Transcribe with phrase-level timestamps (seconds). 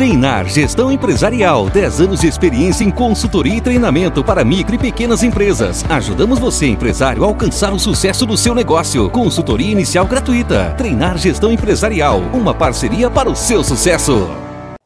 [0.00, 1.68] Treinar Gestão Empresarial.
[1.68, 5.84] 10 anos de experiência em consultoria e treinamento para micro e pequenas empresas.
[5.90, 9.10] Ajudamos você, empresário, a alcançar o sucesso do seu negócio.
[9.10, 10.74] Consultoria inicial gratuita.
[10.78, 12.18] Treinar Gestão Empresarial.
[12.32, 14.26] Uma parceria para o seu sucesso.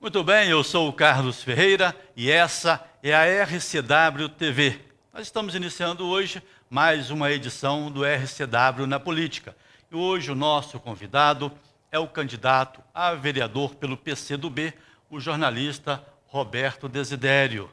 [0.00, 4.80] Muito bem, eu sou o Carlos Ferreira e essa é a RCW TV.
[5.12, 9.54] Nós estamos iniciando hoje mais uma edição do RCW na Política.
[9.92, 11.52] E hoje o nosso convidado
[11.92, 14.74] é o candidato a vereador pelo PCdoB,
[15.10, 17.70] o jornalista Roberto Desidério.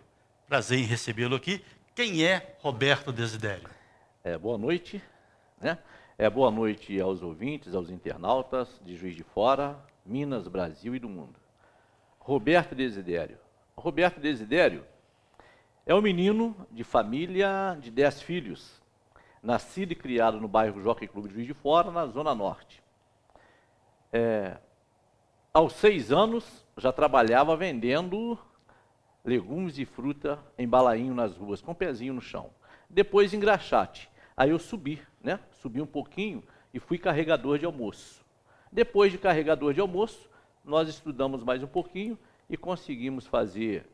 [0.47, 1.63] Prazer em recebê-lo aqui.
[1.95, 3.69] Quem é Roberto Desidério?
[4.23, 5.01] É, boa noite.
[5.59, 5.77] Né?
[6.17, 11.09] É, boa noite aos ouvintes, aos internautas de Juiz de Fora, Minas, Brasil e do
[11.09, 11.35] mundo.
[12.19, 13.37] Roberto Desidério.
[13.75, 14.85] Roberto Desidério
[15.85, 18.79] é um menino de família de dez filhos,
[19.41, 22.83] nascido e criado no bairro Jockey Clube de Juiz de Fora, na Zona Norte.
[24.13, 24.57] É,
[25.53, 28.37] aos seis anos, já trabalhava vendendo
[29.23, 32.49] legumes e fruta em balainho nas ruas, com o pezinho no chão.
[32.89, 34.09] Depois engraxate.
[34.35, 35.39] Aí eu subi, né?
[35.51, 38.25] Subi um pouquinho e fui carregador de almoço.
[38.71, 40.29] Depois de carregador de almoço,
[40.63, 42.17] nós estudamos mais um pouquinho
[42.49, 43.85] e conseguimos fazer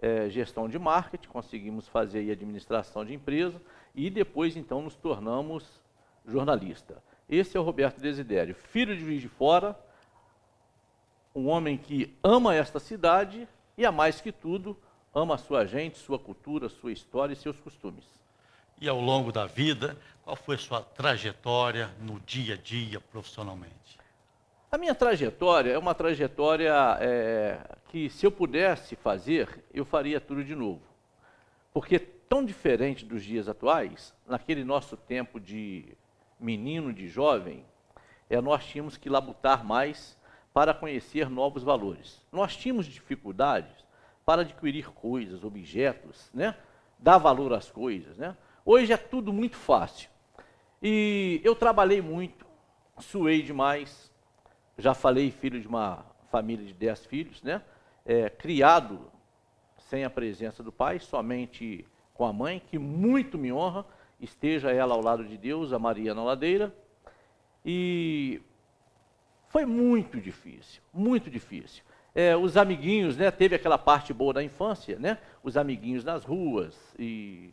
[0.00, 3.60] é, gestão de marketing, conseguimos fazer administração de empresa
[3.94, 5.82] e depois então nos tornamos
[6.26, 7.02] jornalista.
[7.28, 9.78] Esse é o Roberto Desidério, filho de Juiz de Fora,
[11.34, 14.76] um homem que ama esta cidade e, a mais que tudo,
[15.14, 18.04] ama a sua gente, sua cultura, sua história e seus costumes.
[18.80, 23.98] E ao longo da vida, qual foi a sua trajetória no dia a dia, profissionalmente?
[24.70, 27.58] A minha trajetória é uma trajetória é,
[27.88, 30.80] que, se eu pudesse fazer, eu faria tudo de novo.
[31.74, 35.84] Porque, tão diferente dos dias atuais, naquele nosso tempo de
[36.40, 37.64] menino, de jovem,
[38.28, 40.16] é, nós tínhamos que labutar mais
[40.52, 42.22] para conhecer novos valores.
[42.30, 43.72] Nós tínhamos dificuldades
[44.24, 46.56] para adquirir coisas, objetos, né?
[46.98, 48.16] dar valor às coisas.
[48.16, 48.36] Né?
[48.64, 50.10] Hoje é tudo muito fácil.
[50.82, 52.46] E eu trabalhei muito,
[52.98, 54.12] suei demais.
[54.76, 57.62] Já falei, filho de uma família de dez filhos, né?
[58.04, 59.12] É, criado
[59.76, 63.84] sem a presença do pai, somente com a mãe, que muito me honra,
[64.18, 66.74] esteja ela ao lado de Deus, a Maria na ladeira.
[67.64, 68.40] E
[69.52, 71.84] foi muito difícil, muito difícil.
[72.14, 76.74] É, os amiguinhos, né, teve aquela parte boa da infância, né, os amiguinhos nas ruas,
[76.98, 77.52] e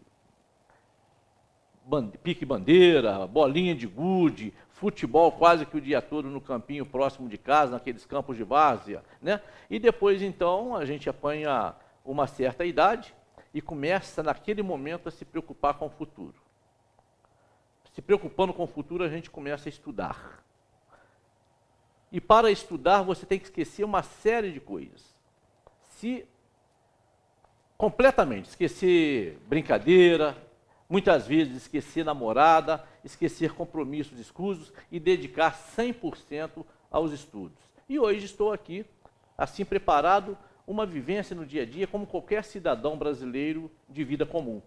[1.84, 7.28] bande, pique bandeira, bolinha de gude, futebol quase que o dia todo no campinho próximo
[7.28, 9.42] de casa, naqueles campos de várzea, né?
[9.70, 13.14] E depois então a gente apanha uma certa idade
[13.54, 16.36] e começa naquele momento a se preocupar com o futuro.
[17.92, 20.46] Se preocupando com o futuro, a gente começa a estudar.
[22.12, 25.16] E para estudar, você tem que esquecer uma série de coisas.
[25.98, 26.26] Se
[27.78, 30.36] completamente esquecer brincadeira,
[30.90, 37.58] muitas vezes esquecer namorada, esquecer compromissos escusos e dedicar 100% aos estudos.
[37.88, 38.86] E hoje estou aqui,
[39.38, 44.62] assim preparado, uma vivência no dia a dia como qualquer cidadão brasileiro de vida comum.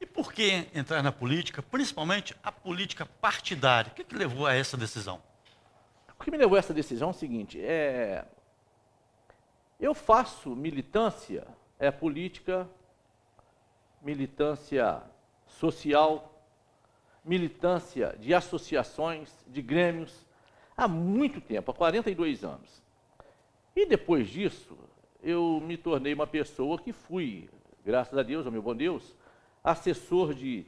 [0.00, 3.90] E por que entrar na política, principalmente a política partidária?
[3.90, 5.22] O que, que levou a essa decisão?
[6.26, 8.24] Que me levou a essa decisão é o seguinte: é,
[9.78, 11.46] eu faço militância
[11.78, 12.68] é, política,
[14.02, 15.04] militância
[15.46, 16.42] social,
[17.24, 20.26] militância de associações, de grêmios,
[20.76, 22.82] há muito tempo, há 42 anos.
[23.76, 24.76] E depois disso,
[25.22, 27.48] eu me tornei uma pessoa que fui,
[27.84, 29.14] graças a Deus, ao meu bom Deus,
[29.62, 30.66] assessor de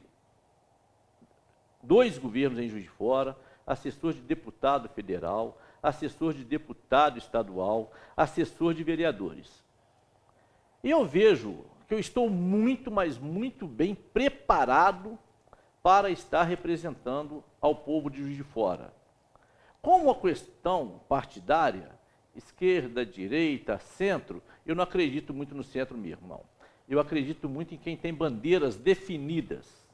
[1.83, 3.35] dois governos em Juiz de Fora,
[3.69, 9.63] assessor de deputado federal, assessor de deputado estadual, assessor de vereadores.
[10.83, 15.17] E eu vejo que eu estou muito, mas muito bem preparado
[15.83, 18.91] para estar representando ao povo de Juiz de Fora.
[19.81, 21.91] Como a questão partidária,
[22.35, 26.41] esquerda, direita, centro, eu não acredito muito no centro mesmo, não.
[26.87, 29.87] Eu acredito muito em quem tem bandeiras definidas.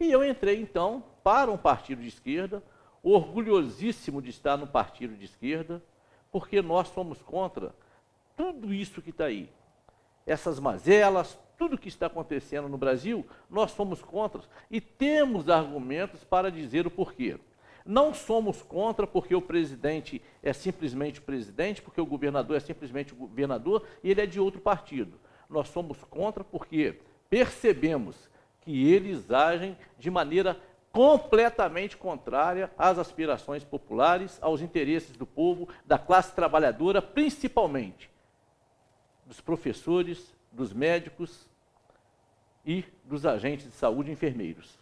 [0.00, 2.62] E eu entrei, então, para um partido de esquerda,
[3.02, 5.82] orgulhosíssimo de estar no partido de esquerda,
[6.30, 7.74] porque nós somos contra
[8.36, 9.50] tudo isso que está aí.
[10.26, 14.40] Essas mazelas, tudo que está acontecendo no Brasil, nós somos contra
[14.70, 17.38] e temos argumentos para dizer o porquê.
[17.84, 23.16] Não somos contra porque o presidente é simplesmente presidente, porque o governador é simplesmente o
[23.16, 25.18] governador e ele é de outro partido.
[25.50, 30.60] Nós somos contra porque percebemos que eles agem de maneira
[30.92, 38.10] completamente contrária às aspirações populares, aos interesses do povo, da classe trabalhadora, principalmente.
[39.24, 41.48] dos professores, dos médicos
[42.66, 44.78] e dos agentes de saúde e enfermeiros.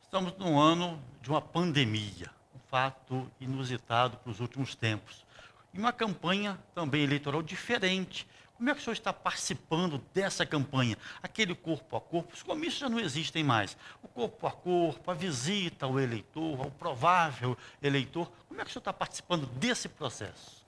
[0.00, 5.26] Estamos num ano de uma pandemia, um fato inusitado para os últimos tempos.
[5.74, 8.28] E uma campanha também eleitoral diferente.
[8.60, 10.98] Como é que o senhor está participando dessa campanha?
[11.22, 13.74] Aquele corpo a corpo, os comícios já não existem mais.
[14.02, 18.30] O corpo a corpo, a visita ao eleitor, ao provável eleitor.
[18.46, 20.62] Como é que o senhor está participando desse processo?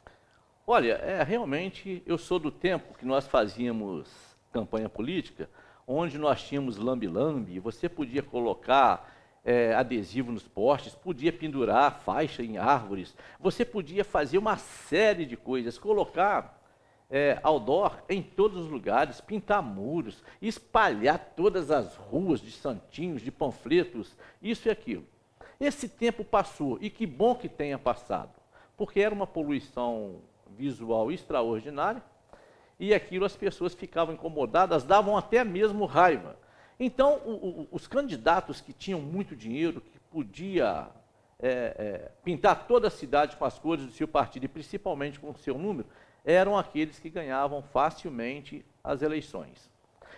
[0.66, 4.08] Olha, é, realmente eu sou do tempo que nós fazíamos
[4.50, 5.50] campanha política,
[5.86, 12.56] onde nós tínhamos lambi-lambi, você podia colocar é, adesivo nos postes, podia pendurar faixa em
[12.56, 16.61] árvores, você podia fazer uma série de coisas, colocar
[17.12, 23.30] é, outdoor em todos os lugares, pintar muros, espalhar todas as ruas de santinhos, de
[23.30, 25.04] panfletos, isso e aquilo.
[25.60, 28.32] Esse tempo passou e que bom que tenha passado,
[28.78, 30.22] porque era uma poluição
[30.56, 32.02] visual extraordinária
[32.80, 36.38] e aquilo as pessoas ficavam incomodadas, davam até mesmo raiva.
[36.80, 40.88] Então, o, o, os candidatos que tinham muito dinheiro, que podia
[41.38, 45.30] é, é, pintar toda a cidade com as cores do seu partido e principalmente com
[45.30, 45.86] o seu número,
[46.24, 49.70] eram aqueles que ganhavam facilmente as eleições.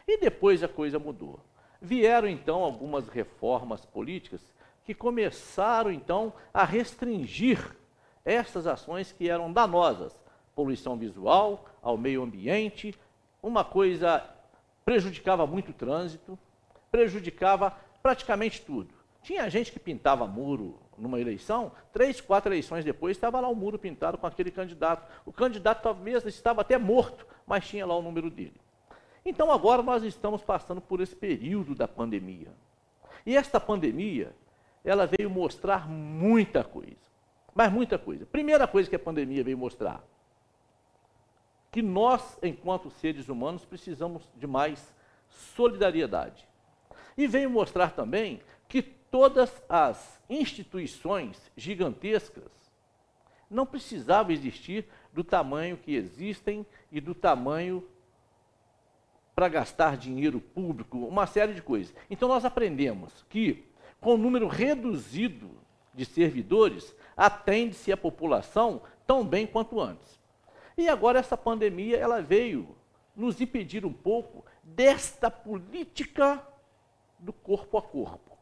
[0.07, 1.41] E depois a coisa mudou.
[1.81, 4.41] Vieram então algumas reformas políticas
[4.85, 7.59] que começaram então a restringir
[8.25, 10.19] essas ações que eram danosas,
[10.55, 12.95] poluição visual, ao meio ambiente,
[13.43, 14.25] uma coisa
[14.85, 16.39] prejudicava muito o trânsito,
[16.91, 18.95] prejudicava praticamente tudo.
[19.23, 23.79] Tinha gente que pintava muro numa eleição, três, quatro eleições depois estava lá o muro
[23.79, 25.09] pintado com aquele candidato.
[25.25, 28.61] O candidato talvez estava até morto, mas tinha lá o número dele.
[29.25, 32.53] Então agora nós estamos passando por esse período da pandemia.
[33.25, 34.35] E esta pandemia,
[34.85, 36.97] ela veio mostrar muita coisa.
[37.55, 38.27] Mas muita coisa.
[38.27, 40.05] Primeira coisa que a pandemia veio mostrar,
[41.71, 44.95] que nós, enquanto seres humanos, precisamos de mais
[45.29, 46.47] solidariedade.
[47.17, 48.83] E veio mostrar também que
[49.15, 52.51] todas as instituições gigantescas
[53.49, 57.87] não precisavam existir do tamanho que existem e do tamanho
[59.33, 61.95] para gastar dinheiro público, uma série de coisas.
[62.11, 63.65] Então nós aprendemos que
[64.01, 65.49] com um número reduzido
[65.95, 70.19] de servidores, atende-se a população tão bem quanto antes.
[70.77, 72.75] E agora essa pandemia ela veio
[73.15, 76.45] nos impedir um pouco desta política
[77.17, 78.34] do corpo a corpo.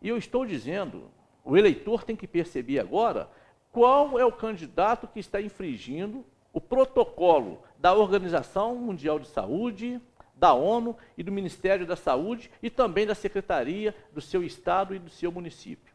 [0.00, 1.10] E eu estou dizendo,
[1.44, 3.28] o eleitor tem que perceber agora
[3.72, 10.00] qual é o candidato que está infringindo o protocolo da Organização Mundial de Saúde,
[10.34, 14.98] da ONU e do Ministério da Saúde e também da Secretaria do seu estado e
[14.98, 15.94] do seu município.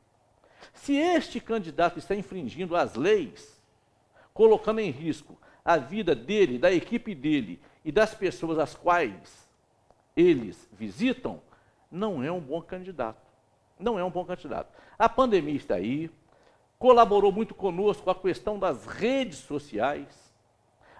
[0.73, 3.61] Se este candidato está infringindo as leis,
[4.33, 9.49] colocando em risco a vida dele, da equipe dele e das pessoas às quais
[10.15, 11.41] eles visitam,
[11.89, 13.22] não é um bom candidato.
[13.83, 14.71] Não é um bom candidato.
[14.97, 16.09] A pandemia está aí,
[16.79, 20.33] colaborou muito conosco a questão das redes sociais.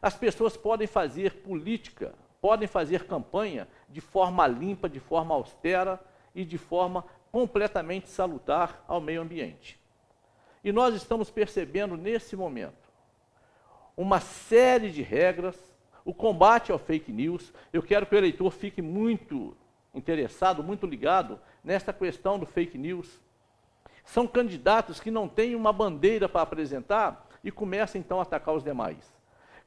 [0.01, 5.97] As pessoas podem fazer política, podem fazer campanha de forma limpa, de forma austera
[6.35, 9.79] e de forma completamente salutar ao meio ambiente.
[10.61, 12.91] E nós estamos percebendo nesse momento
[13.95, 15.55] uma série de regras,
[16.03, 17.53] o combate ao fake news.
[17.71, 19.55] Eu quero que o eleitor fique muito
[19.93, 23.21] interessado, muito ligado nesta questão do fake news.
[24.03, 28.63] São candidatos que não têm uma bandeira para apresentar e começam então a atacar os
[28.63, 28.97] demais.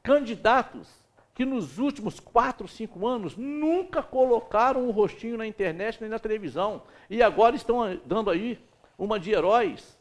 [0.03, 0.87] Candidatos
[1.33, 6.81] que nos últimos quatro, cinco anos nunca colocaram um rostinho na internet nem na televisão
[7.09, 8.59] e agora estão dando aí
[8.97, 9.97] uma de heróis.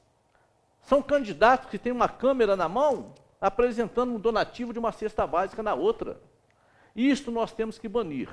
[0.81, 5.63] São candidatos que têm uma câmera na mão apresentando um donativo de uma cesta básica
[5.63, 6.19] na outra.
[6.95, 8.31] Isto nós temos que banir.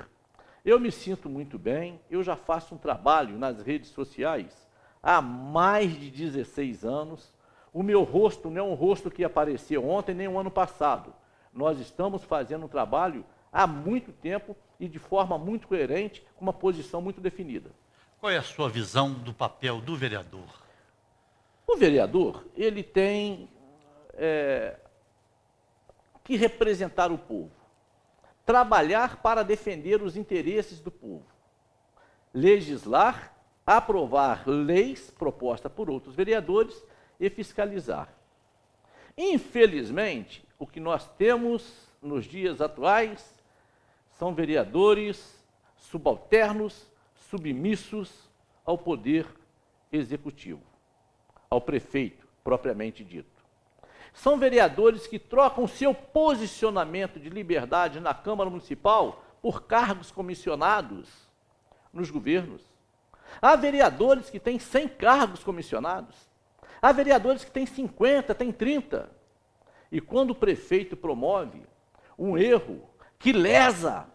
[0.64, 4.66] Eu me sinto muito bem, eu já faço um trabalho nas redes sociais
[5.02, 7.34] há mais de 16 anos.
[7.70, 11.12] O meu rosto não é um rosto que apareceu ontem nem o um ano passado.
[11.52, 16.52] Nós estamos fazendo um trabalho há muito tempo e de forma muito coerente, com uma
[16.52, 17.70] posição muito definida.
[18.18, 20.62] Qual é a sua visão do papel do vereador?
[21.66, 23.50] O vereador, ele tem
[24.14, 24.76] é,
[26.24, 27.63] que representar o povo
[28.44, 31.26] trabalhar para defender os interesses do povo,
[32.32, 33.34] legislar,
[33.66, 36.82] aprovar leis propostas por outros vereadores
[37.18, 38.12] e fiscalizar.
[39.16, 43.34] Infelizmente, o que nós temos nos dias atuais
[44.12, 45.42] são vereadores
[45.76, 46.86] subalternos,
[47.16, 48.28] submissos
[48.64, 49.26] ao poder
[49.90, 50.62] executivo,
[51.48, 53.33] ao prefeito propriamente dito.
[54.14, 61.08] São vereadores que trocam seu posicionamento de liberdade na Câmara Municipal por cargos comissionados
[61.92, 62.62] nos governos.
[63.42, 66.14] Há vereadores que têm 100 cargos comissionados.
[66.80, 69.10] Há vereadores que têm 50, têm 30.
[69.90, 71.62] E quando o prefeito promove
[72.16, 74.06] um erro que lesa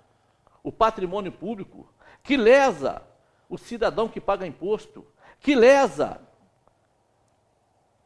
[0.63, 1.91] o patrimônio público,
[2.23, 3.01] que lesa
[3.49, 5.05] o cidadão que paga imposto,
[5.39, 6.21] que lesa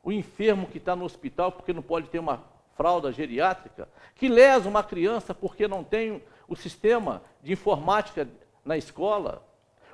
[0.03, 2.43] o enfermo que está no hospital porque não pode ter uma
[2.75, 8.27] fralda geriátrica, que lesa uma criança porque não tem o sistema de informática
[8.65, 9.47] na escola,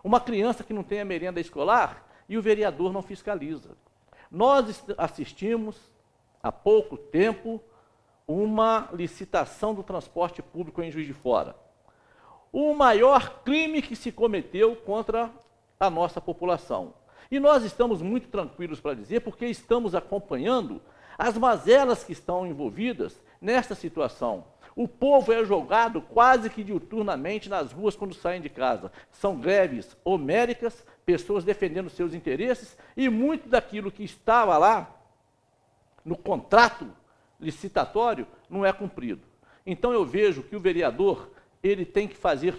[0.03, 3.77] uma criança que não tem a merenda escolar e o vereador não fiscaliza.
[4.31, 5.77] Nós assistimos
[6.41, 7.61] há pouco tempo
[8.27, 11.55] uma licitação do transporte público em Juiz de Fora.
[12.51, 15.31] O maior crime que se cometeu contra
[15.79, 16.93] a nossa população.
[17.31, 20.81] E nós estamos muito tranquilos para dizer, porque estamos acompanhando
[21.17, 24.45] as mazelas que estão envolvidas nesta situação.
[24.75, 28.91] O povo é jogado quase que diuturnamente nas ruas quando saem de casa.
[29.11, 34.95] São greves homéricas, pessoas defendendo seus interesses e muito daquilo que estava lá
[36.05, 36.89] no contrato
[37.39, 39.21] licitatório não é cumprido.
[39.65, 41.29] Então eu vejo que o vereador
[41.61, 42.55] ele tem que fazer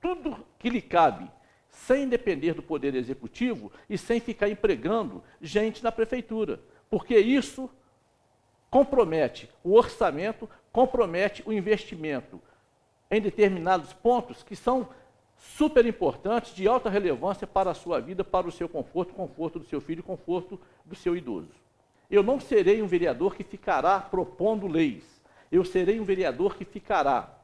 [0.00, 1.30] tudo que lhe cabe,
[1.74, 7.68] sem depender do poder executivo e sem ficar empregando gente na prefeitura, porque isso
[8.70, 12.40] compromete o orçamento, compromete o investimento
[13.10, 14.88] em determinados pontos que são
[15.36, 19.66] super importantes, de alta relevância para a sua vida, para o seu conforto, conforto do
[19.66, 21.50] seu filho, conforto do seu idoso.
[22.10, 25.04] Eu não serei um vereador que ficará propondo leis.
[25.50, 27.36] Eu serei um vereador que ficará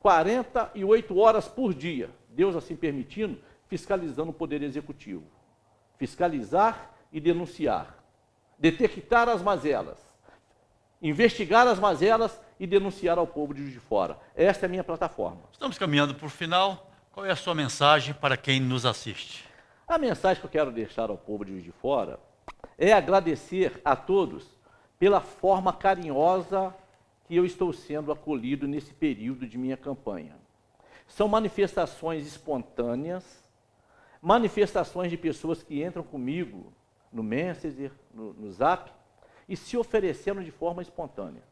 [0.00, 5.24] 48 horas por dia, Deus assim permitindo, fiscalizando o poder executivo.
[5.96, 7.96] Fiscalizar e denunciar.
[8.58, 9.98] Detectar as mazelas.
[11.00, 14.18] Investigar as mazelas e denunciar ao povo de Juiz de Fora.
[14.34, 15.42] Esta é a minha plataforma.
[15.52, 16.90] Estamos caminhando para o final.
[17.12, 19.44] Qual é a sua mensagem para quem nos assiste?
[19.86, 22.18] A mensagem que eu quero deixar ao povo de Juiz de Fora
[22.76, 24.44] é agradecer a todos
[24.98, 26.74] pela forma carinhosa
[27.26, 30.36] que eu estou sendo acolhido nesse período de minha campanha.
[31.06, 33.24] São manifestações espontâneas,
[34.20, 36.72] manifestações de pessoas que entram comigo
[37.12, 38.90] no Messenger, no, no Zap,
[39.48, 41.42] e se oferecendo de forma espontânea.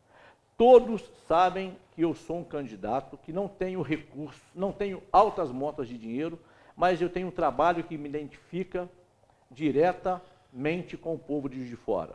[0.57, 5.89] Todos sabem que eu sou um candidato que não tenho recursos, não tenho altas montas
[5.89, 6.39] de dinheiro,
[6.77, 8.89] mas eu tenho um trabalho que me identifica
[9.51, 12.15] diretamente com o povo de Juiz de Fora.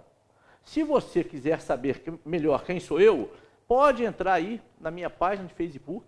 [0.64, 3.32] Se você quiser saber melhor quem sou eu,
[3.68, 6.06] pode entrar aí na minha página de Facebook,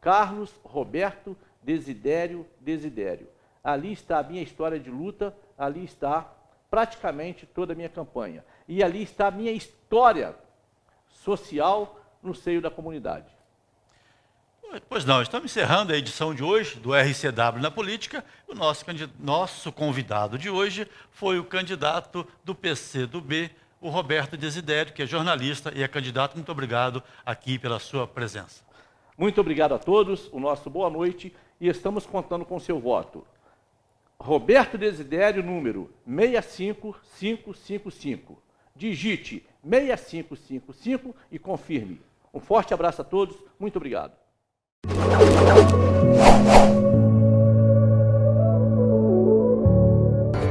[0.00, 3.28] Carlos Roberto Desidério Desidério.
[3.64, 6.30] Ali está a minha história de luta, ali está
[6.70, 8.44] praticamente toda a minha campanha.
[8.68, 10.36] E ali está a minha história
[11.08, 13.26] social no seio da comunidade.
[14.88, 18.24] Pois não, estamos encerrando a edição de hoje do RCW na Política.
[18.48, 18.84] O nosso,
[19.20, 25.02] nosso convidado de hoje foi o candidato do PC do B, o Roberto Desidério, que
[25.02, 26.34] é jornalista e é candidato.
[26.34, 28.64] Muito obrigado aqui pela sua presença.
[29.16, 33.24] Muito obrigado a todos, o nosso boa noite e estamos contando com seu voto.
[34.18, 38.42] Roberto Desidério, número 65555.
[38.74, 42.00] Digite 6555 e confirme.
[42.32, 44.14] Um forte abraço a todos, muito obrigado.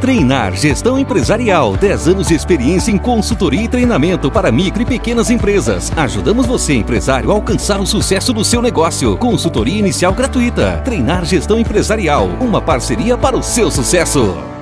[0.04, 1.78] Treinar Gestão Empresarial.
[1.78, 5.94] 10 anos de experiência em consultoria e treinamento para micro e pequenas empresas.
[5.96, 9.16] Ajudamos você, empresário, a alcançar o sucesso do seu negócio.
[9.16, 10.82] Consultoria inicial gratuita.
[10.84, 12.28] Treinar Gestão Empresarial.
[12.42, 14.53] Uma parceria para o seu sucesso.